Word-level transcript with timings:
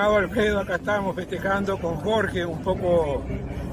estimado 0.00 0.16
Alfredo, 0.16 0.60
acá 0.60 0.76
estamos 0.76 1.14
festejando 1.14 1.78
con 1.78 1.96
Jorge, 1.96 2.46
un 2.46 2.62
poco 2.62 3.22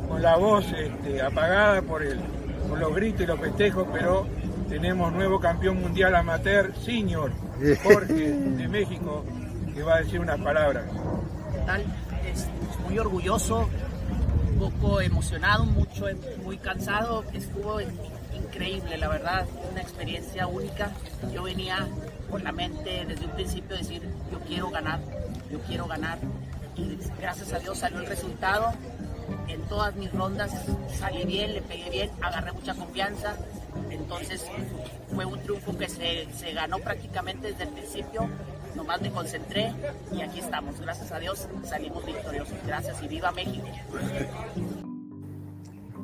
con 0.09 0.21
la 0.21 0.35
voz 0.35 0.65
este, 0.73 1.21
apagada 1.21 1.81
por, 1.81 2.03
el, 2.03 2.19
por 2.67 2.77
los 2.77 2.93
gritos 2.93 3.21
y 3.21 3.25
los 3.27 3.39
festejos, 3.39 3.87
pero 3.93 4.27
tenemos 4.67 5.13
nuevo 5.13 5.39
campeón 5.39 5.79
mundial 5.79 6.13
amateur 6.15 6.75
senior, 6.75 7.31
Jorge 7.83 8.13
de 8.13 8.67
México, 8.67 9.23
que 9.73 9.81
va 9.83 9.95
a 9.95 9.99
decir 9.99 10.19
unas 10.19 10.37
palabras. 10.41 10.83
Tal, 11.65 11.85
es 12.29 12.49
muy 12.85 12.99
orgulloso, 12.99 13.69
un 14.51 14.59
poco 14.59 14.99
emocionado, 14.99 15.63
mucho, 15.63 16.07
muy 16.43 16.57
cansado, 16.57 17.23
estuvo 17.31 17.79
increíble, 18.35 18.97
la 18.97 19.07
verdad, 19.07 19.45
una 19.71 19.79
experiencia 19.79 20.45
única. 20.45 20.91
Yo 21.33 21.43
venía 21.43 21.87
con 22.29 22.43
la 22.43 22.51
mente 22.51 23.05
desde 23.07 23.23
un 23.23 23.31
principio 23.31 23.77
de 23.77 23.77
decir, 23.77 24.01
yo 24.29 24.39
quiero 24.41 24.69
ganar, 24.69 24.99
yo 25.51 25.59
quiero 25.61 25.87
ganar. 25.87 26.19
Y 26.75 26.97
gracias 27.19 27.53
a 27.53 27.59
Dios 27.59 27.79
salió 27.79 27.99
el 27.99 28.07
resultado. 28.07 28.73
En 29.47 29.61
todas 29.63 29.95
mis 29.95 30.11
rondas 30.13 30.51
salí 30.97 31.25
bien, 31.25 31.53
le 31.53 31.61
pegué 31.61 31.89
bien, 31.89 32.11
agarré 32.21 32.51
mucha 32.51 32.75
confianza. 32.75 33.35
Entonces 33.89 34.45
fue 35.13 35.25
un 35.25 35.39
triunfo 35.41 35.77
que 35.77 35.89
se, 35.89 36.27
se 36.33 36.53
ganó 36.53 36.79
prácticamente 36.79 37.51
desde 37.51 37.63
el 37.63 37.69
principio. 37.69 38.29
Nomás 38.75 39.01
me 39.01 39.11
concentré 39.11 39.73
y 40.13 40.21
aquí 40.21 40.39
estamos. 40.39 40.79
Gracias 40.79 41.11
a 41.11 41.19
Dios 41.19 41.47
salimos 41.63 42.05
victoriosos. 42.05 42.55
Gracias 42.65 43.01
y 43.01 43.07
viva 43.07 43.31
México. 43.31 43.67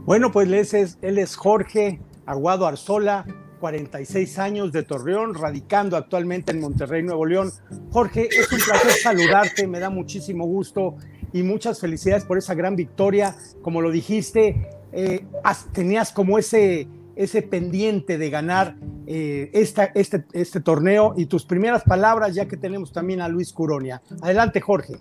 Bueno, 0.06 0.32
pues 0.32 0.48
él 0.48 0.54
es, 0.56 0.98
él 1.02 1.18
es 1.18 1.36
Jorge 1.36 2.02
Aguado 2.26 2.66
Arzola, 2.68 3.26
46 3.64 4.40
años 4.40 4.74
de 4.74 4.84
Torreón, 4.84 5.36
radicando 5.36 5.96
actualmente 5.96 6.52
en 6.52 6.60
Monterrey, 6.60 7.02
Nuevo 7.02 7.26
León. 7.26 7.50
Jorge, 7.92 8.28
es 8.30 8.52
un 8.52 8.60
placer 8.60 8.92
saludarte, 8.92 9.68
me 9.68 9.80
da 9.80 9.90
muchísimo 9.90 10.46
gusto 10.46 10.98
y 11.32 11.44
muchas 11.44 11.80
felicidades 11.80 12.26
por 12.26 12.38
esa 12.38 12.56
gran 12.56 12.76
victoria. 12.76 13.38
Como 13.62 13.82
lo 13.82 13.90
dijiste, 13.90 14.68
eh, 14.92 15.26
tenías 15.72 16.12
como 16.12 16.38
ese, 16.38 16.90
ese 17.16 17.42
pendiente 17.42 18.18
de 18.18 18.30
ganar 18.30 18.76
eh, 19.08 19.50
esta, 19.54 19.86
este, 19.96 20.26
este 20.34 20.60
torneo 20.60 21.14
y 21.16 21.28
tus 21.28 21.46
primeras 21.46 21.84
palabras, 21.84 22.36
ya 22.36 22.50
que 22.50 22.58
tenemos 22.58 22.92
también 22.92 23.22
a 23.22 23.30
Luis 23.30 23.54
Curonia. 23.54 24.02
Adelante, 24.22 24.60
Jorge. 24.60 24.96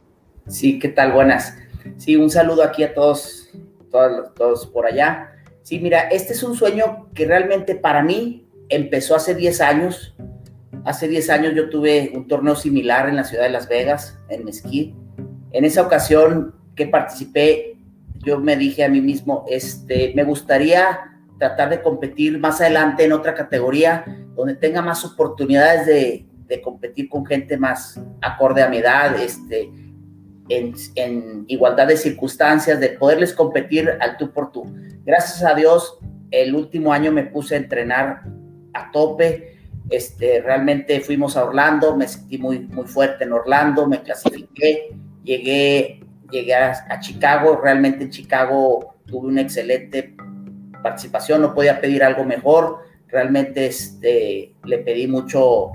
Sí, 0.47 0.79
¿qué 0.79 0.91
tal? 0.91 1.11
Buenas. 1.11 1.57
Sí, 1.97 2.15
un 2.15 2.31
saludo 2.31 2.63
aquí 2.63 2.85
a 2.85 2.95
todos, 2.95 3.51
todos, 3.91 4.33
todos 4.35 4.67
por 4.69 4.87
allá. 4.87 5.33
Sí, 5.65 5.81
mira, 5.81 6.03
este 6.03 6.33
es 6.33 6.45
un 6.45 6.55
sueño 6.55 7.09
que 7.13 7.27
realmente 7.27 7.75
para 7.75 8.05
mí 8.05 8.42
empezó 8.69 9.15
hace 9.15 9.35
10 9.35 9.61
años. 9.61 10.15
Hace 10.85 11.09
10 11.09 11.31
años 11.31 11.55
yo 11.55 11.69
tuve 11.71 12.13
un 12.15 12.27
torneo 12.27 12.57
similar 12.57 13.09
en 13.09 13.17
la 13.17 13.25
ciudad 13.25 13.45
de 13.45 13.51
Las 13.51 13.69
Vegas, 13.69 14.19
en 14.29 14.45
Mesquite. 14.45 14.95
En 15.53 15.65
esa 15.65 15.83
ocasión 15.83 16.55
que 16.75 16.87
participé, 16.87 17.77
yo 18.25 18.41
me 18.41 18.57
dije 18.57 18.85
a 18.85 18.89
mí 18.89 19.01
mismo, 19.01 19.45
este, 19.49 20.13
me 20.15 20.25
gustaría 20.25 21.01
tratar 21.39 21.71
de 21.71 21.83
competir 21.83 22.39
más 22.39 22.61
adelante 22.61 23.05
en 23.05 23.13
otra 23.13 23.35
categoría 23.35 24.05
donde 24.35 24.55
tenga 24.55 24.81
más 24.81 25.05
oportunidades 25.05 25.87
de, 25.87 26.27
de 26.47 26.61
competir 26.61 27.09
con 27.09 27.27
gente 27.27 27.57
más 27.57 28.01
acorde 28.21 28.63
a 28.63 28.69
mi 28.69 28.79
edad, 28.79 29.19
este, 29.21 29.71
en, 30.49 31.45
igualdad 31.49 31.87
de 31.87 31.97
circunstancias, 31.97 32.79
de 32.81 32.91
poderles 32.91 33.33
competir 33.33 33.91
al 34.01 34.17
tú 34.17 34.33
por 34.33 34.53
tú. 34.53 34.67
Gracias 35.05 35.43
a 35.43 35.55
Dios, 35.55 35.99
el 36.31 36.55
último 36.55 36.93
año 36.93 37.13
me 37.13 37.25
puse 37.25 37.55
a 37.55 37.59
entrenar 37.59 38.23
a 38.75 38.91
tope. 38.91 39.59
Este, 39.91 40.41
realmente 40.41 41.01
fuimos 41.01 41.37
a 41.37 41.45
Orlando, 41.45 41.97
me 41.97 42.09
sentí 42.09 42.39
muy, 42.39 42.61
muy 42.61 42.87
fuerte 42.87 43.25
en 43.25 43.33
Orlando, 43.33 43.87
me 43.87 44.03
clasifiqué, 44.03 44.91
llegué, 45.25 46.01
llegué 46.31 46.55
a, 46.55 47.01
Chicago, 47.01 47.61
realmente 47.63 48.05
en 48.05 48.11
Chicago 48.11 48.95
tuve 49.07 49.29
una 49.29 49.43
excelente 49.43 50.15
participación, 50.83 51.43
no 51.43 51.53
podía 51.53 51.81
pedir 51.81 52.05
algo 52.05 52.25
mejor, 52.25 52.79
realmente 53.09 53.67
este, 53.67 54.55
le 54.65 54.79
pedí 54.79 55.07
mucho 55.09 55.73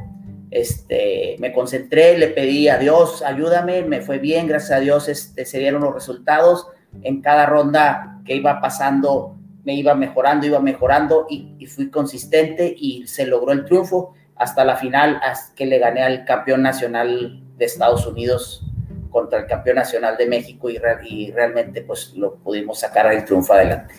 este, 0.52 1.36
me 1.40 1.52
concentré, 1.52 2.18
le 2.18 2.28
pedí 2.28 2.70
a 2.70 2.78
Dios, 2.78 3.22
ayúdame, 3.22 3.84
me 3.84 4.02
fue 4.02 4.18
bien, 4.20 4.48
gracias 4.48 4.78
a 4.78 4.82
Dios 4.82 5.10
este, 5.10 5.46
se 5.46 5.60
dieron 5.60 5.84
los 5.84 5.94
resultados. 5.94 6.68
En 7.04 7.22
cada 7.22 7.46
ronda 7.46 8.22
que 8.26 8.36
iba 8.36 8.62
pasando, 8.62 9.37
me 9.68 9.76
iba 9.76 9.94
mejorando, 9.96 10.48
iba 10.48 10.62
mejorando 10.62 11.28
y, 11.30 11.66
fui 11.66 11.90
consistente 11.90 12.74
y 12.76 13.06
se 13.06 13.26
logró 13.26 13.52
el 13.52 13.66
triunfo 13.66 14.14
hasta 14.38 14.64
la 14.64 14.78
final, 14.78 15.20
hasta 15.22 15.54
que 15.56 15.66
le 15.66 15.78
gané 15.78 16.04
al 16.04 16.24
campeón 16.24 16.62
nacional 16.62 17.44
de 17.58 17.66
Estados 17.66 18.08
Unidos 18.08 18.66
contra 19.10 19.40
el 19.40 19.46
campeón 19.46 19.76
nacional 19.76 20.16
de 20.16 20.26
México 20.26 20.70
y, 20.70 20.78
realmente 20.78 21.82
pues 21.82 22.14
lo 22.16 22.36
pudimos 22.36 22.80
sacar 22.80 23.14
el 23.14 23.26
triunfo 23.26 23.52
adelante. 23.52 23.94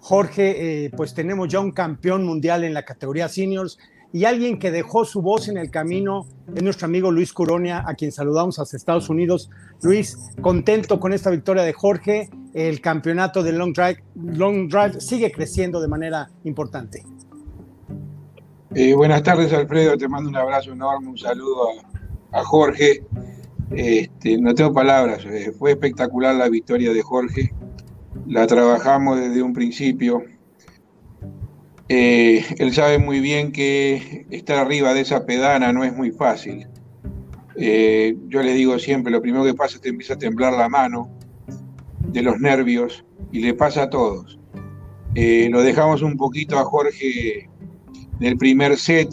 Jorge, 0.00 0.86
eh, 0.86 0.90
pues 0.90 1.14
tenemos 1.14 1.46
ya 1.46 1.60
un 1.60 1.70
campeón 1.70 2.24
mundial 2.24 2.64
en 2.64 2.74
la 2.74 2.84
categoría 2.84 3.28
seniors 3.28 3.78
y 4.12 4.24
alguien 4.24 4.58
que 4.58 4.72
dejó 4.72 5.04
su 5.04 5.22
voz 5.22 5.48
en 5.48 5.56
el 5.56 5.70
camino 5.70 6.26
es 6.52 6.62
nuestro 6.64 6.86
amigo 6.86 7.12
Luis 7.12 7.32
Curonia, 7.32 7.84
a 7.86 7.94
quien 7.94 8.10
saludamos 8.10 8.58
hasta 8.58 8.76
Estados 8.76 9.08
Unidos. 9.08 9.50
Luis, 9.82 10.16
contento 10.40 10.98
con 10.98 11.12
esta 11.12 11.30
victoria 11.30 11.62
de 11.62 11.72
Jorge. 11.72 12.30
El 12.56 12.80
campeonato 12.80 13.42
de 13.42 13.52
Long 13.52 13.74
Drive, 13.74 14.02
Long 14.14 14.70
Drive 14.70 14.98
sigue 14.98 15.30
creciendo 15.30 15.78
de 15.78 15.88
manera 15.88 16.30
importante. 16.44 17.04
Eh, 18.74 18.94
buenas 18.94 19.22
tardes, 19.22 19.52
Alfredo. 19.52 19.98
Te 19.98 20.08
mando 20.08 20.30
un 20.30 20.36
abrazo 20.36 20.72
enorme, 20.72 21.08
un 21.08 21.18
saludo 21.18 21.68
a, 22.32 22.42
Jorge. 22.44 23.02
Este, 23.72 24.38
no 24.38 24.54
tengo 24.54 24.72
palabras, 24.72 25.26
eh, 25.26 25.52
fue 25.52 25.72
espectacular 25.72 26.34
la 26.34 26.48
victoria 26.48 26.94
de 26.94 27.02
Jorge. 27.02 27.52
La 28.26 28.46
trabajamos 28.46 29.20
desde 29.20 29.42
un 29.42 29.52
principio 29.52 30.24
eh, 31.90 32.42
él 32.58 32.72
sabe 32.72 32.98
muy 32.98 33.20
bien 33.20 33.52
que 33.52 34.26
estar 34.30 34.56
arriba 34.56 34.94
de 34.94 35.02
esa 35.02 35.26
pedana 35.26 35.74
no 35.74 35.84
es 35.84 35.94
muy 35.94 36.10
fácil. 36.10 36.66
Yo 37.54 38.42
le 38.42 38.54
digo 38.54 38.78
siempre, 38.78 39.12
lo 39.12 39.20
primero 39.20 39.44
que 39.44 39.52
pasa 39.52 39.76
es 39.76 39.82
que 39.82 39.90
empieza 39.90 40.14
a 40.14 40.18
temblar 40.18 40.54
la 40.54 40.70
mano 40.70 41.15
de 42.12 42.22
los 42.22 42.38
nervios 42.40 43.04
y 43.32 43.40
le 43.40 43.54
pasa 43.54 43.84
a 43.84 43.90
todos. 43.90 44.38
Eh, 45.14 45.48
lo 45.50 45.62
dejamos 45.62 46.02
un 46.02 46.16
poquito 46.16 46.58
a 46.58 46.64
Jorge 46.64 47.48
en 48.20 48.26
el 48.26 48.36
primer 48.36 48.76
set, 48.76 49.08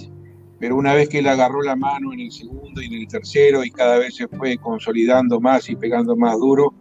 pero 0.59 0.75
una 0.75 0.93
vez 0.93 1.09
que 1.09 1.19
él 1.19 1.27
agarró 1.27 1.61
la 1.61 1.75
mano 1.75 2.13
en 2.13 2.21
el 2.21 2.31
segundo 2.31 2.81
y 2.81 2.85
en 2.85 2.93
el 2.93 3.07
tercero 3.07 3.63
y 3.63 3.71
cada 3.71 3.97
vez 3.97 4.15
se 4.15 4.27
fue 4.27 4.57
consolidando 4.57 5.39
más 5.39 5.69
y 5.69 5.75
pegando 5.75 6.15
más 6.15 6.37
duro, 6.37 6.73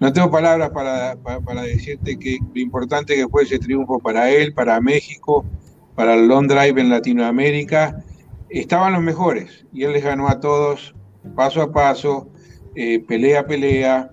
no 0.00 0.12
tengo 0.14 0.30
palabras 0.30 0.70
para, 0.70 1.62
decirte 1.62 2.18
que 2.18 2.38
lo 2.54 2.60
importante 2.60 3.14
que 3.14 3.28
fue 3.28 3.42
ese 3.42 3.58
triunfo 3.58 3.98
para 3.98 4.30
él, 4.30 4.54
para 4.54 4.80
México, 4.80 5.44
para 5.94 6.14
el 6.14 6.26
long 6.26 6.48
drive 6.48 6.80
en 6.80 6.88
Latinoamérica. 6.88 8.02
Estaban 8.48 8.94
los 8.94 9.02
mejores 9.02 9.66
y 9.72 9.84
él 9.84 9.92
les 9.92 10.02
ganó 10.02 10.28
a 10.28 10.40
todos 10.40 10.94
paso 11.36 11.60
a 11.60 11.70
paso, 11.70 12.30
eh, 12.74 13.00
pelea 13.00 13.40
a 13.40 13.46
pelea. 13.46 14.10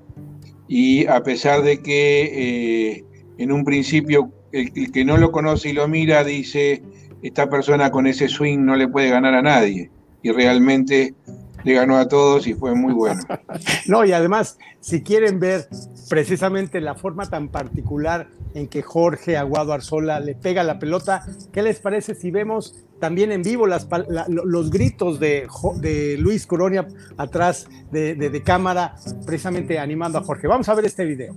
Y 0.67 1.05
a 1.07 1.23
pesar 1.23 1.61
de 1.61 1.81
que 1.81 2.95
eh, 2.97 3.05
en 3.37 3.51
un 3.51 3.63
principio 3.63 4.31
el, 4.51 4.71
el, 4.75 4.91
que 4.91 5.05
no 5.05 5.17
lo 5.17 5.31
conoce 5.31 5.69
y 5.69 5.73
lo 5.73 5.87
mira 5.87 6.23
dice, 6.23 6.81
esta 7.21 7.49
persona 7.49 7.91
con 7.91 8.07
ese 8.07 8.27
swing 8.27 8.59
no 8.59 8.75
le 8.75 8.87
puede 8.87 9.09
ganar 9.09 9.33
a 9.33 9.41
nadie. 9.41 9.89
Y 10.21 10.31
realmente 10.31 11.13
le 11.63 11.73
ganó 11.73 11.97
a 11.97 12.07
todos 12.07 12.47
y 12.47 12.53
fue 12.53 12.75
muy 12.75 12.93
bueno. 12.93 13.21
no, 13.87 14.05
y 14.05 14.11
además, 14.11 14.57
si 14.79 15.03
quieren 15.03 15.39
ver 15.39 15.67
precisamente 16.09 16.81
la 16.81 16.95
forma 16.95 17.29
tan 17.29 17.49
particular 17.49 18.29
en 18.53 18.67
que 18.67 18.81
Jorge 18.81 19.37
Aguado 19.37 19.73
Arzola 19.73 20.19
le 20.19 20.35
pega 20.35 20.63
la 20.63 20.79
pelota, 20.79 21.25
¿qué 21.51 21.61
les 21.61 21.79
parece 21.79 22.15
si 22.15 22.31
vemos 22.31 22.85
también 22.99 23.31
en 23.31 23.43
vivo 23.43 23.67
los 23.67 24.69
gritos 24.71 25.19
de, 25.19 25.47
de, 25.75 26.17
Luis 26.17 26.47
Coronia 26.47 26.87
atrás 27.17 27.67
de, 27.91 28.15
de 28.15 28.43
cámara, 28.43 28.95
precisamente 29.25 29.77
animando 29.77 30.17
a 30.17 30.23
Jorge? 30.23 30.47
Vamos 30.47 30.69
a 30.69 30.75
ver 30.75 30.85
este 30.85 31.05
video. 31.05 31.35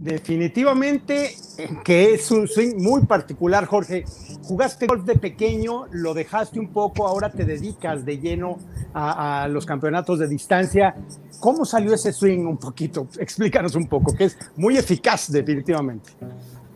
Definitivamente 0.00 1.34
que 1.84 2.14
es 2.14 2.30
un 2.30 2.46
swing 2.46 2.76
muy 2.76 3.04
particular, 3.04 3.64
Jorge. 3.66 4.04
Jugaste 4.42 4.86
golf 4.86 5.04
de 5.04 5.16
pequeño, 5.16 5.86
lo 5.90 6.14
dejaste 6.14 6.60
un 6.60 6.72
poco, 6.72 7.06
ahora 7.06 7.30
te 7.30 7.44
dedicas 7.44 8.04
de 8.04 8.18
lleno 8.18 8.58
a, 8.94 9.42
a, 9.42 9.48
los 9.48 9.66
campeonatos 9.66 10.18
de 10.20 10.28
distancia. 10.28 10.94
¿Cómo 11.40 11.64
salió 11.64 11.94
ese 11.94 12.12
swing 12.12 12.46
un 12.46 12.58
poquito? 12.58 13.08
Explícanos 13.18 13.74
un 13.74 13.86
poco, 13.88 14.14
que 14.14 14.24
es 14.24 14.38
muy 14.56 14.76
eficaz 14.76 15.30
definitivamente. 15.30 16.10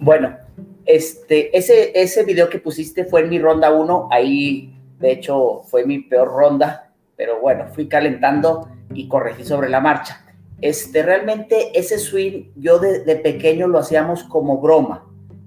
Bueno, 0.01 0.37
este, 0.85 1.57
ese, 1.57 1.93
ese 1.95 2.25
video 2.25 2.51
que 2.51 2.59
pusiste 2.59 3.05
fue 3.05 3.23
en 3.23 3.31
mi 3.31 3.39
ronda 3.39 3.71
1, 3.71 4.09
ahí 4.11 4.77
de 4.99 5.13
hecho 5.13 5.63
fue 5.63 5.87
mi 5.87 6.01
peor 6.01 6.29
ronda, 6.29 6.93
pero 7.17 7.41
bueno, 7.41 7.67
fui 7.73 7.89
calentando 7.89 8.69
y 8.93 9.09
corregí 9.09 9.45
sobre 9.45 9.69
la 9.69 9.81
marcha. 9.81 10.25
Este, 10.63 11.03
realmente 11.03 11.79
ese 11.79 11.99
swing 11.99 12.53
yo 12.57 12.79
de, 12.79 13.17
pequeño 13.17 13.69
lo 13.69 13.79
hacíamos 13.79 14.25
como 14.25 14.59
broma 14.59 15.07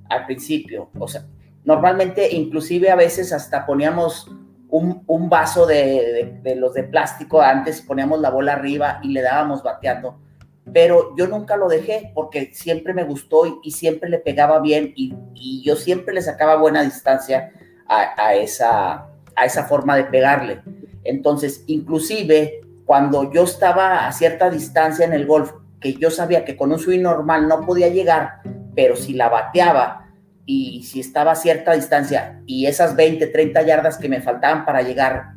al 0.10 0.28
principio, 0.28 0.90
o 1.00 1.08
sea, 1.08 1.26
normalmente 1.64 2.36
inclusive 2.36 2.92
a 2.92 2.96
veces 2.96 3.34
hasta 3.34 3.66
poníamos 3.66 4.30
un, 4.70 5.30
vaso 5.30 5.66
de, 5.66 6.40
los 6.58 6.74
de 6.76 6.84
plástico 6.84 7.42
antes, 7.42 7.82
poníamos 7.82 8.20
la 8.20 8.30
bola 8.30 8.54
arriba 8.54 9.00
y 9.02 9.10
le 9.10 9.22
dábamos 9.22 9.64
bateando 9.64 10.20
pero 10.72 11.16
yo 11.16 11.28
nunca 11.28 11.58
lo 11.58 11.68
dejé 11.68 12.12
porque 12.14 12.52
siempre 12.54 12.94
me 12.94 13.04
gustó 13.04 13.62
y, 13.64 13.72
siempre 13.72 14.10
le 14.10 14.18
pegaba 14.18 14.60
bien 14.60 14.94
y, 14.96 15.14
yo 15.64 15.76
siempre 15.76 16.14
le 16.14 16.22
sacaba 16.22 16.56
buena 16.56 16.84
distancia 16.84 17.52
a, 17.88 18.34
esa, 18.36 19.08
a 19.36 19.46
esa 19.46 19.66
forma 19.66 19.96
de 19.96 20.06
pegarle. 20.06 20.62
Entonces, 21.04 21.64
inclusive 21.68 22.62
cuando 22.86 23.32
yo 23.32 23.44
estaba 23.44 24.08
a 24.08 24.12
cierta 24.12 24.50
distancia 24.50 25.06
en 25.06 25.14
el 25.14 25.26
golf, 25.26 25.52
que 25.80 25.94
yo 25.94 26.12
sabía 26.12 26.46
que 26.46 26.56
con 26.56 26.72
un 26.72 26.80
swing 26.80 27.02
normal 27.02 27.48
no 27.48 27.66
podía 27.66 27.90
llegar, 27.90 28.42
pero 28.76 28.96
si 28.96 29.14
la 29.14 29.30
bateaba 29.30 30.08
y 30.46 30.84
si 30.84 31.00
estaba 31.00 31.32
a 31.32 31.36
cierta 31.36 31.74
distancia 31.74 32.42
y 32.46 32.68
esas 32.68 32.96
20, 32.96 33.28
30 33.28 33.62
yardas 33.64 33.98
que 33.98 34.10
me 34.10 34.22
faltaban 34.22 34.66
para 34.66 34.82
llegar 34.84 35.34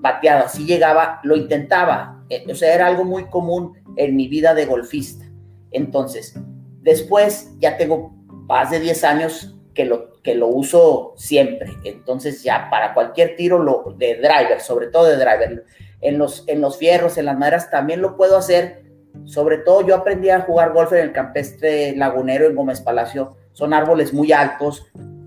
bateada, 0.00 0.48
si 0.48 0.64
llegaba, 0.64 1.20
lo 1.22 1.36
intentaba. 1.36 2.24
Eh, 2.30 2.44
o 2.50 2.54
sea, 2.54 2.74
era 2.74 2.86
algo 2.86 3.04
muy 3.04 3.24
común 3.26 3.74
en 3.96 4.16
mi 4.16 4.28
vida 4.28 4.54
de 4.54 4.66
golfista. 4.66 5.26
Entonces, 5.70 6.34
después 6.80 7.50
ya 7.58 7.76
tengo 7.76 8.14
más 8.30 8.70
de 8.70 8.80
10 8.80 9.04
años 9.04 9.56
que 9.74 9.84
lo, 9.84 10.20
que 10.22 10.34
lo 10.34 10.48
uso 10.48 11.14
siempre. 11.16 11.72
Entonces, 11.84 12.42
ya 12.42 12.68
para 12.70 12.94
cualquier 12.94 13.36
tiro 13.36 13.58
lo, 13.58 13.94
de 13.96 14.16
driver, 14.16 14.60
sobre 14.60 14.86
todo 14.88 15.04
de 15.04 15.16
driver, 15.16 15.64
en 16.00 16.18
los, 16.18 16.44
en 16.46 16.60
los 16.60 16.78
fierros, 16.78 17.18
en 17.18 17.26
las 17.26 17.38
maderas, 17.38 17.70
también 17.70 18.00
lo 18.00 18.16
puedo 18.16 18.36
hacer. 18.36 18.84
Sobre 19.24 19.58
todo, 19.58 19.86
yo 19.86 19.94
aprendí 19.94 20.30
a 20.30 20.40
jugar 20.40 20.72
golf 20.72 20.92
en 20.92 21.00
el 21.00 21.12
campestre 21.12 21.94
lagunero 21.96 22.46
en 22.46 22.54
Gómez 22.54 22.80
Palacio. 22.80 23.36
Son 23.52 23.74
árboles 23.74 24.12
muy 24.12 24.32
altos, 24.32 24.86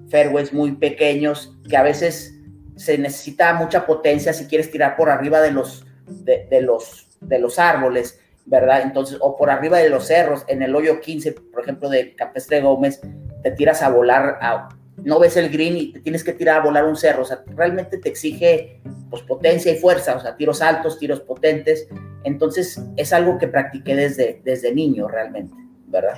fairways 0.10 0.54
muy 0.54 0.74
pequeños, 0.74 1.58
que 1.70 1.78
a 1.78 1.84
veces 1.84 2.36
se 2.78 2.98
necesita 2.98 3.54
mucha 3.54 3.86
potencia 3.86 4.34
si 4.34 4.46
quieres 4.46 4.72
tirar 4.72 4.96
por 4.96 5.10
arriba 5.10 5.42
de 5.42 5.52
los, 5.52 5.86
de, 6.08 6.62
los, 6.62 7.08
de 7.20 7.40
los 7.40 7.60
árboles. 7.60 8.18
¿verdad? 8.46 8.82
Entonces, 8.82 9.18
o 9.22 9.38
por 9.38 9.50
arriba 9.50 9.78
de 9.78 9.90
los 9.90 10.08
cerros, 10.08 10.44
en 10.48 10.64
el 10.64 10.76
hoyo 10.76 11.00
15, 11.00 11.34
por 11.34 11.62
ejemplo, 11.62 11.90
de 11.90 12.16
Campestre 12.16 12.60
Gómez, 12.62 13.00
te 13.44 13.52
tiras 13.52 13.82
a 13.82 13.90
volar, 13.90 14.40
a, 14.42 14.70
no 15.04 15.20
ves 15.20 15.38
el 15.38 15.50
green 15.50 15.78
y 15.78 15.94
te 15.94 16.00
tienes 16.00 16.24
que 16.24 16.34
tirar 16.34 16.62
a 16.62 16.64
volar 16.64 16.86
un 16.86 16.96
cerro, 16.96 17.24
o 17.24 17.26
sea, 17.26 17.44
realmente 17.48 17.98
te 17.98 18.10
exige 18.10 18.82
pues 19.10 19.24
potencia 19.24 19.72
y 19.72 19.78
fuerza, 19.78 20.16
o 20.16 20.20
sea, 20.20 20.36
tiros 20.36 20.62
altos, 20.62 21.00
tiros 21.00 21.22
potentes, 21.22 21.88
entonces 22.24 22.82
es 22.98 23.14
algo 23.14 23.38
que 23.38 23.48
practiqué 23.48 23.96
desde, 23.96 24.42
desde 24.44 24.74
niño 24.74 25.08
realmente, 25.08 25.54
¿verdad? 25.88 26.16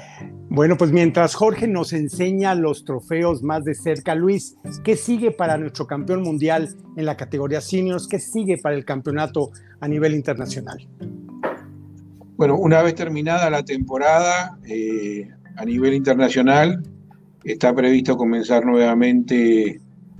Bueno, 0.49 0.77
pues 0.77 0.91
mientras 0.91 1.33
Jorge 1.33 1.67
nos 1.67 1.93
enseña 1.93 2.53
los 2.53 2.85
trofeos 2.85 3.41
más 3.41 3.63
de 3.63 3.73
cerca, 3.73 4.13
Luis, 4.13 4.57
¿qué 4.83 4.95
sigue 4.95 5.31
para 5.31 5.57
nuestro 5.57 5.87
campeón 5.87 6.21
mundial 6.21 6.69
en 6.95 7.05
la 7.05 7.17
categoría 7.17 7.61
seniors? 7.61 8.07
¿Qué 8.07 8.19
sigue 8.19 8.59
para 8.59 8.75
el 8.75 8.85
campeonato 8.85 9.51
a 9.79 9.87
nivel 9.87 10.13
internacional? 10.13 10.87
Bueno, 12.35 12.57
una 12.57 12.81
vez 12.83 12.95
terminada 12.95 13.49
la 13.49 13.63
temporada 13.63 14.59
eh, 14.67 15.29
a 15.55 15.65
nivel 15.65 15.93
internacional, 15.93 16.83
está 17.45 17.73
previsto 17.73 18.17
comenzar 18.17 18.65
nuevamente 18.65 19.79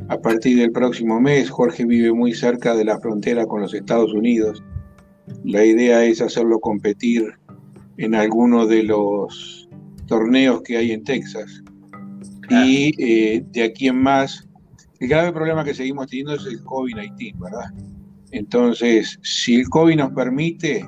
a 0.10 0.18
partir 0.18 0.58
del 0.58 0.72
próximo 0.72 1.20
mes. 1.20 1.50
Jorge 1.50 1.86
vive 1.86 2.12
muy 2.12 2.34
cerca 2.34 2.76
de 2.76 2.86
la 2.86 3.00
frontera 3.00 3.46
con 3.46 3.62
los 3.62 3.74
Estados 3.74 4.14
Unidos. 4.14 4.64
La 5.44 5.64
idea 5.64 6.04
es 6.04 6.22
hacerlo 6.22 6.60
competir 6.60 7.34
en 7.98 8.16
alguno 8.16 8.66
de 8.66 8.84
los 8.84 9.70
torneos 10.08 10.62
que 10.64 10.78
hay 10.78 10.92
en 10.92 11.04
Texas. 11.04 11.64
Claro. 12.42 12.68
Y 12.68 12.94
eh, 13.00 13.46
de 13.52 13.64
aquí 13.64 13.88
en 13.88 14.02
más, 14.02 14.48
el 15.00 15.08
grave 15.08 15.32
problema 15.32 15.64
que 15.64 15.74
seguimos 15.74 16.08
teniendo 16.08 16.36
es 16.36 16.46
el 16.46 16.62
COVID-19, 16.64 17.40
¿verdad? 17.40 17.72
Entonces, 18.32 19.20
si 19.22 19.56
el 19.56 19.70
COVID 19.70 19.96
nos 19.96 20.12
permite, 20.12 20.86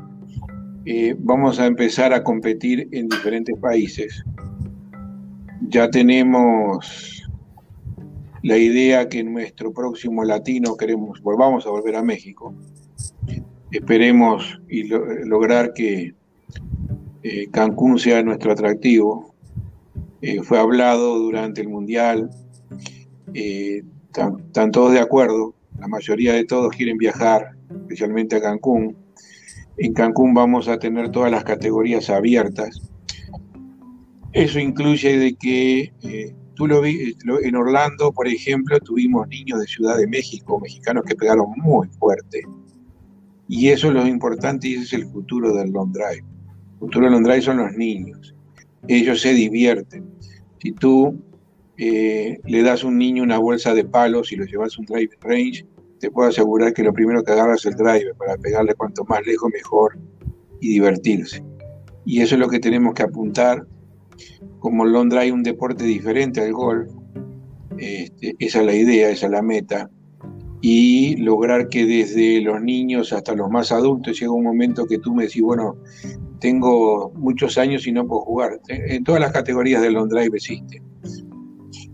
eh, 0.85 1.15
vamos 1.19 1.59
a 1.59 1.67
empezar 1.67 2.11
a 2.13 2.23
competir 2.23 2.89
en 2.91 3.07
diferentes 3.07 3.57
países. 3.59 4.23
Ya 5.69 5.89
tenemos 5.89 7.23
la 8.43 8.57
idea 8.57 9.09
que 9.09 9.19
en 9.19 9.33
nuestro 9.33 9.73
próximo 9.73 10.23
latino 10.23 10.75
queremos, 10.75 11.21
volvamos 11.21 11.65
a 11.65 11.69
volver 11.69 11.95
a 11.95 12.03
México. 12.03 12.53
Esperemos 13.71 14.59
y 14.69 14.83
lo, 14.83 15.05
lograr 15.25 15.73
que 15.73 16.13
eh, 17.23 17.47
Cancún 17.51 17.99
sea 17.99 18.23
nuestro 18.23 18.51
atractivo. 18.51 19.33
Eh, 20.21 20.41
fue 20.43 20.59
hablado 20.59 21.19
durante 21.19 21.61
el 21.61 21.69
Mundial, 21.69 22.29
están 23.33 24.39
eh, 24.55 24.71
todos 24.71 24.93
de 24.93 24.99
acuerdo, 24.99 25.53
la 25.79 25.87
mayoría 25.87 26.33
de 26.33 26.45
todos 26.45 26.75
quieren 26.75 26.97
viajar, 26.97 27.51
especialmente 27.69 28.35
a 28.35 28.41
Cancún 28.41 28.95
en 29.77 29.93
Cancún 29.93 30.33
vamos 30.33 30.67
a 30.67 30.79
tener 30.79 31.09
todas 31.11 31.31
las 31.31 31.43
categorías 31.43 32.09
abiertas. 32.09 32.81
Eso 34.35 34.59
incluye 34.59 35.17
de 35.17 35.33
que 35.35 35.93
eh, 36.03 36.35
tú 36.55 36.67
lo 36.67 36.81
vi 36.81 37.15
en 37.41 37.55
Orlando, 37.55 38.11
por 38.11 38.27
ejemplo, 38.27 38.77
tuvimos 38.81 39.25
niños 39.29 39.61
de 39.61 39.65
Ciudad 39.65 39.95
de 39.97 40.07
México, 40.07 40.59
mexicanos 40.59 41.05
que 41.07 41.15
pegaron 41.15 41.53
muy 41.55 41.87
fuerte. 41.87 42.41
Y 43.47 43.69
eso 43.69 43.87
es 43.87 43.93
lo 43.93 44.05
importante 44.05 44.67
y 44.67 44.73
ese 44.73 44.83
es 44.83 44.93
el 44.93 45.05
futuro 45.05 45.53
del 45.53 45.71
long 45.71 45.93
drive. 45.93 46.25
El 46.73 46.79
futuro 46.79 47.05
del 47.05 47.13
long 47.13 47.23
drive 47.23 47.43
son 47.43 47.57
los 47.59 47.71
niños. 47.77 48.35
Ellos 48.89 49.21
se 49.21 49.33
divierten. 49.33 50.05
Si 50.61 50.73
tú 50.73 51.17
eh, 51.77 52.37
le 52.43 52.61
das 52.61 52.83
a 52.83 52.87
un 52.87 52.97
niño 52.97 53.23
una 53.23 53.37
bolsa 53.37 53.73
de 53.73 53.85
palos 53.85 54.33
y 54.33 54.35
lo 54.35 54.43
llevas 54.43 54.75
a 54.75 54.81
un 54.81 54.85
drive 54.85 55.11
range, 55.21 55.65
te 56.01 56.11
puedo 56.11 56.27
asegurar 56.27 56.73
que 56.73 56.83
lo 56.83 56.91
primero 56.91 57.23
que 57.23 57.31
agarra 57.31 57.55
es 57.55 57.65
el 57.65 57.75
driver 57.75 58.13
para 58.17 58.35
pegarle 58.35 58.75
cuanto 58.75 59.05
más 59.05 59.25
lejos 59.25 59.49
mejor 59.53 59.97
y 60.59 60.71
divertirse. 60.71 61.41
Y 62.03 62.19
eso 62.19 62.35
es 62.35 62.41
lo 62.41 62.49
que 62.49 62.59
tenemos 62.59 62.93
que 62.93 63.03
apuntar. 63.03 63.65
Como 64.65 64.83
el 64.83 64.93
long 64.93 65.09
drive 65.09 65.31
un 65.31 65.43
deporte 65.43 65.83
diferente 65.83 66.41
al 66.41 66.51
golf, 66.51 66.89
este, 67.77 68.33
esa 68.39 68.61
es 68.61 68.65
la 68.65 68.73
idea, 68.73 69.11
esa 69.11 69.27
es 69.27 69.31
la 69.31 69.43
meta. 69.43 69.91
Y 70.59 71.17
lograr 71.17 71.69
que 71.69 71.85
desde 71.85 72.41
los 72.41 72.59
niños 72.63 73.13
hasta 73.13 73.35
los 73.35 73.51
más 73.51 73.71
adultos 73.71 74.19
llega 74.19 74.31
un 74.31 74.43
momento 74.43 74.87
que 74.87 74.97
tú 74.97 75.13
me 75.13 75.25
decís, 75.25 75.43
bueno, 75.43 75.77
tengo 76.39 77.11
muchos 77.11 77.59
años 77.59 77.85
y 77.85 77.91
no 77.91 78.07
puedo 78.07 78.21
jugar. 78.21 78.59
En 78.67 79.03
todas 79.03 79.21
las 79.21 79.31
categorías 79.31 79.83
del 79.83 79.93
long 79.93 80.09
drive 80.09 80.35
existe. 80.35 80.81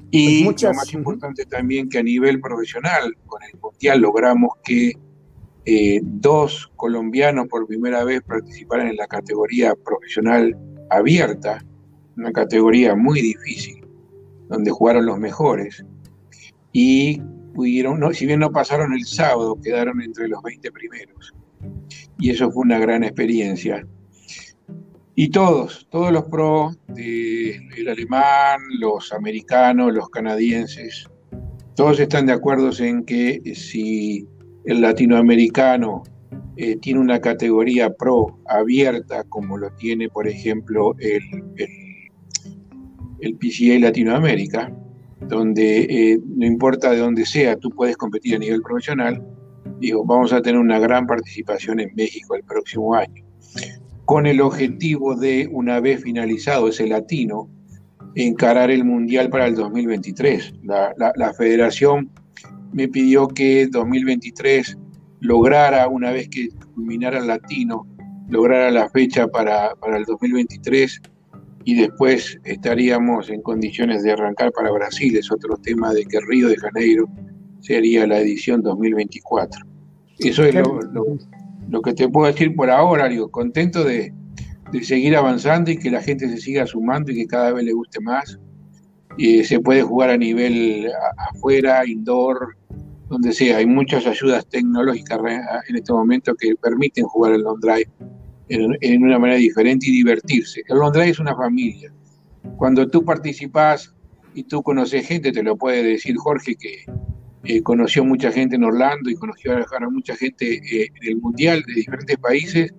Y 0.09 0.45
pues 0.45 0.45
muchas... 0.45 0.71
lo 0.71 0.77
más 0.77 0.93
importante 0.93 1.45
también 1.47 1.89
que 1.89 1.97
a 1.97 2.03
nivel 2.03 2.39
profesional, 2.39 3.13
con 3.25 3.43
el 3.43 3.59
Mundial 3.59 3.99
logramos 3.99 4.51
que 4.63 4.93
eh, 5.65 5.99
dos 6.03 6.71
colombianos 6.77 7.49
por 7.49 7.67
primera 7.67 8.05
vez 8.05 8.21
participaran 8.21 8.87
en 8.87 8.95
la 8.95 9.07
categoría 9.07 9.75
profesional 9.75 10.57
abierta, 10.89 11.65
una 12.17 12.31
categoría 12.31 12.95
muy 12.95 13.21
difícil, 13.21 13.85
donde 14.49 14.71
jugaron 14.71 15.05
los 15.05 15.17
mejores. 15.17 15.85
Y 16.73 17.21
pudieron, 17.53 17.99
no, 17.99 18.13
si 18.13 18.25
bien 18.25 18.39
no 18.39 18.51
pasaron 18.51 18.93
el 18.93 19.05
sábado, 19.05 19.59
quedaron 19.61 20.01
entre 20.01 20.27
los 20.27 20.41
20 20.41 20.71
primeros. 20.71 21.33
Y 22.19 22.29
eso 22.29 22.51
fue 22.51 22.63
una 22.63 22.79
gran 22.79 23.03
experiencia. 23.03 23.85
Y 25.15 25.29
todos, 25.29 25.87
todos 25.89 26.11
los 26.11 26.23
pros, 26.25 26.77
de, 26.87 27.57
el 27.77 27.89
alemán, 27.89 28.61
los 28.79 29.11
americanos, 29.11 29.93
los 29.93 30.09
canadienses, 30.09 31.09
todos 31.75 31.99
están 31.99 32.25
de 32.25 32.33
acuerdo 32.33 32.71
en 32.79 33.03
que 33.03 33.41
si 33.55 34.25
el 34.65 34.81
latinoamericano 34.81 36.03
eh, 36.57 36.75
tiene 36.77 36.99
una 36.99 37.19
categoría 37.19 37.91
pro 37.93 38.39
abierta, 38.45 39.23
como 39.25 39.57
lo 39.57 39.71
tiene, 39.71 40.09
por 40.09 40.27
ejemplo, 40.27 40.95
el, 40.99 41.21
el 43.21 43.37
PCA 43.37 43.79
Latinoamérica, 43.79 44.73
donde 45.27 45.81
eh, 45.81 46.19
no 46.25 46.45
importa 46.45 46.91
de 46.91 46.97
dónde 46.97 47.25
sea, 47.25 47.55
tú 47.55 47.69
puedes 47.69 47.95
competir 47.97 48.35
a 48.35 48.39
nivel 48.39 48.61
profesional, 48.61 49.23
digo, 49.79 50.03
vamos 50.05 50.33
a 50.33 50.41
tener 50.41 50.59
una 50.59 50.79
gran 50.79 51.05
participación 51.07 51.79
en 51.79 51.91
México 51.95 52.35
el 52.35 52.43
próximo 52.43 52.95
año 52.95 53.23
con 54.11 54.25
el 54.25 54.41
objetivo 54.41 55.15
de, 55.15 55.47
una 55.53 55.79
vez 55.79 56.03
finalizado 56.03 56.67
ese 56.67 56.85
latino, 56.85 57.49
encarar 58.15 58.69
el 58.69 58.83
Mundial 58.83 59.29
para 59.29 59.47
el 59.47 59.55
2023. 59.55 60.55
La, 60.63 60.93
la 61.15 61.33
federación 61.33 62.11
me 62.73 62.89
pidió 62.89 63.29
que 63.29 63.67
2023 63.67 64.77
lograra, 65.21 65.87
una 65.87 66.11
vez 66.11 66.27
que 66.27 66.49
culminara 66.75 67.19
el 67.19 67.27
latino, 67.27 67.87
lograra 68.27 68.69
la 68.71 68.89
fecha 68.89 69.27
para, 69.27 69.75
para 69.75 69.95
el 69.95 70.03
2023 70.03 71.01
y 71.63 71.75
después 71.75 72.39
estaríamos 72.43 73.29
en 73.29 73.41
condiciones 73.41 74.03
de 74.03 74.11
arrancar 74.11 74.51
para 74.51 74.71
Brasil. 74.71 75.15
Es 75.17 75.31
otro 75.31 75.55
tema 75.57 75.93
de 75.93 76.05
que 76.05 76.19
Río 76.21 76.47
de 76.49 76.57
Janeiro 76.57 77.07
sería 77.59 78.07
la 78.07 78.19
edición 78.19 78.61
2024. 78.61 79.65
Eso 80.19 80.43
es 80.43 80.55
lo, 80.55 81.81
que 81.81 81.93
te 81.93 82.09
puedo 82.09 82.31
decir 82.31 82.55
por 82.55 82.69
ahora, 82.69 83.07
digo, 83.07 83.29
contento 83.29 83.83
de, 83.83 84.13
de, 84.71 84.83
seguir 84.83 85.15
avanzando 85.15 85.71
y 85.71 85.77
que 85.77 85.89
la 85.89 86.01
gente 86.01 86.27
se 86.29 86.37
siga 86.37 86.65
sumando 86.65 87.11
y 87.11 87.15
que 87.15 87.27
cada 87.27 87.53
vez 87.53 87.63
le 87.63 87.73
guste 87.73 87.99
más. 87.99 88.39
y 89.17 89.43
se 89.43 89.59
puede 89.59 89.81
jugar 89.81 90.09
a 90.09 90.17
nivel 90.17 90.89
afuera, 91.17 91.85
indoor, 91.85 92.55
donde 93.09 93.33
sea. 93.33 93.57
Hay 93.57 93.65
muchas 93.65 94.07
ayudas 94.07 94.47
tecnológicas 94.47 95.19
en 95.67 95.75
este 95.75 95.91
momento 95.93 96.33
que 96.35 96.55
permiten 96.55 97.05
jugar 97.05 97.33
el 97.33 97.41
long 97.41 97.59
drive 98.57 98.77
en, 98.81 99.03
una 99.03 99.19
manera 99.19 99.39
diferente 99.39 99.87
y 99.87 99.91
divertirse. 99.91 100.63
El 100.67 100.77
long 100.77 100.91
drive 100.91 101.09
es 101.09 101.19
una 101.19 101.35
familia. 101.35 101.93
Cuando 102.57 102.87
tú 102.87 103.03
participas 103.03 103.93
y 104.33 104.43
tú 104.43 104.63
conoces 104.63 105.07
gente, 105.07 105.31
te 105.31 105.43
lo 105.43 105.57
puede 105.57 105.83
decir 105.83 106.15
Jorge, 106.17 106.55
que 106.55 106.85
eh, 107.43 107.61
conoció 107.61 108.03
mucha 108.05 108.31
gente 108.31 108.55
en 108.55 108.63
Orlando 108.63 109.09
y 109.09 109.15
conoció 109.15 109.53
a, 109.53 109.89
mucha 109.89 110.15
gente 110.15 110.55
eh, 110.55 110.87
en 111.01 111.09
el 111.09 111.17
Mundial 111.17 111.63
de 111.67 111.73
diferentes 111.73 112.17
países, 112.17 112.73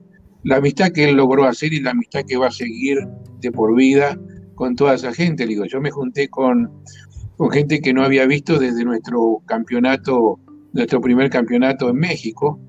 la 0.44 0.56
amistad 0.56 0.90
que 0.90 1.08
él 1.08 1.16
logró 1.16 1.44
hacer 1.44 1.72
y 1.72 1.80
la 1.80 1.90
amistad 1.90 2.22
que 2.26 2.36
va 2.36 2.48
a 2.48 2.52
seguir 2.52 2.98
de 3.40 3.52
por 3.52 3.74
vida 3.76 4.18
con 4.54 4.74
toda 4.76 4.94
esa 4.94 5.12
gente. 5.12 5.46
Digo, 5.46 5.64
yo 5.66 5.80
me 5.80 5.90
junté 5.90 6.28
con 6.28 6.70
con 7.36 7.50
gente 7.50 7.80
que 7.80 7.92
no 7.92 8.04
había 8.04 8.24
visto 8.26 8.58
desde 8.58 8.84
nuestro 8.84 9.42
campeonato, 9.46 10.38
nuestro 10.72 11.00
primer 11.00 11.28
campeonato 11.28 11.88
en 11.88 11.96
México, 11.96 12.60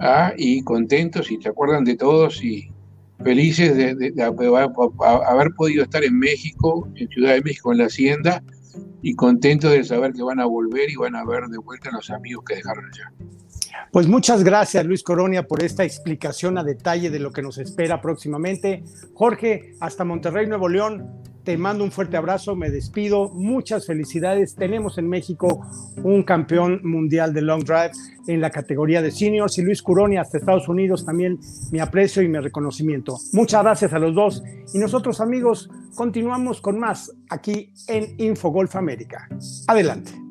¿ah? 0.00 0.32
y 0.36 0.62
contentos 0.62 1.30
y 1.30 1.40
se 1.40 1.48
acuerdan 1.48 1.84
de 1.84 1.96
todos 1.96 2.42
y 2.42 2.70
felices 3.22 3.76
de, 3.76 4.22
haber 4.22 5.50
podido 5.56 5.84
estar 5.84 6.02
en 6.04 6.18
México, 6.18 6.88
en 6.96 7.08
Ciudad 7.08 7.34
de 7.34 7.42
México, 7.42 7.72
en 7.72 7.78
la 7.78 7.86
Hacienda, 7.86 8.42
y 9.02 9.14
contentos 9.14 9.70
de 9.72 9.84
saber 9.84 10.12
que 10.12 10.22
van 10.22 10.40
a 10.40 10.46
volver 10.46 10.90
y 10.90 10.96
van 10.96 11.16
a 11.16 11.24
ver 11.24 11.44
de 11.48 11.58
vuelta 11.58 11.90
a 11.90 11.92
los 11.92 12.10
amigos 12.10 12.44
que 12.46 12.56
dejaron 12.56 12.84
allá. 12.86 13.12
Pues 13.92 14.06
muchas 14.06 14.44
gracias 14.44 14.86
Luis 14.86 15.02
Coronia 15.02 15.48
por 15.48 15.64
esta 15.64 15.84
explicación 15.84 16.58
a 16.58 16.64
detalle 16.64 17.10
de 17.10 17.18
lo 17.18 17.32
que 17.32 17.42
nos 17.42 17.58
espera 17.58 18.00
próximamente. 18.00 18.84
Jorge, 19.14 19.74
hasta 19.80 20.04
Monterrey, 20.04 20.46
Nuevo 20.46 20.68
León. 20.68 21.10
Te 21.44 21.56
mando 21.56 21.84
un 21.84 21.90
fuerte 21.90 22.16
abrazo, 22.16 22.54
me 22.54 22.70
despido, 22.70 23.30
muchas 23.30 23.86
felicidades. 23.86 24.54
Tenemos 24.54 24.98
en 24.98 25.08
México 25.08 25.62
un 26.02 26.22
campeón 26.22 26.80
mundial 26.84 27.32
de 27.32 27.42
long 27.42 27.64
drive 27.64 27.92
en 28.26 28.40
la 28.40 28.50
categoría 28.50 29.02
de 29.02 29.10
seniors 29.10 29.56
y 29.58 29.62
Luis 29.62 29.82
Curoni 29.82 30.18
hasta 30.18 30.38
Estados 30.38 30.68
Unidos 30.68 31.04
también 31.04 31.38
mi 31.72 31.80
aprecio 31.80 32.22
y 32.22 32.28
mi 32.28 32.38
reconocimiento. 32.38 33.16
Muchas 33.32 33.62
gracias 33.62 33.92
a 33.92 33.98
los 33.98 34.14
dos 34.14 34.42
y 34.74 34.78
nosotros 34.78 35.20
amigos 35.20 35.70
continuamos 35.94 36.60
con 36.60 36.78
más 36.78 37.12
aquí 37.30 37.72
en 37.88 38.14
Infogolf 38.18 38.76
América. 38.76 39.28
Adelante. 39.66 40.29